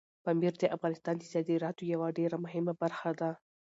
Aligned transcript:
پامیر 0.23 0.53
د 0.59 0.63
افغانستان 0.75 1.15
د 1.19 1.23
صادراتو 1.33 1.83
یوه 1.93 2.07
ډېره 2.17 2.37
مهمه 2.45 2.73
برخه 2.81 3.09
ده. 3.19 3.31